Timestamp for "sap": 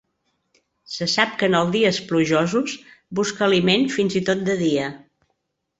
1.15-1.35